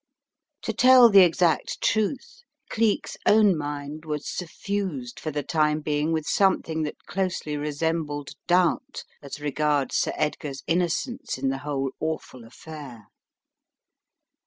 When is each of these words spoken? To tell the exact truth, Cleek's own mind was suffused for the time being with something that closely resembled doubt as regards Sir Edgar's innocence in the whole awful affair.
To 0.63 0.73
tell 0.73 1.09
the 1.11 1.19
exact 1.19 1.79
truth, 1.79 2.41
Cleek's 2.71 3.17
own 3.27 3.55
mind 3.55 4.03
was 4.03 4.27
suffused 4.27 5.19
for 5.19 5.29
the 5.29 5.43
time 5.43 5.81
being 5.81 6.11
with 6.11 6.25
something 6.25 6.81
that 6.81 7.05
closely 7.05 7.55
resembled 7.55 8.31
doubt 8.47 9.03
as 9.21 9.39
regards 9.39 9.95
Sir 9.97 10.13
Edgar's 10.15 10.63
innocence 10.65 11.37
in 11.37 11.49
the 11.49 11.59
whole 11.59 11.91
awful 11.99 12.43
affair. 12.45 13.09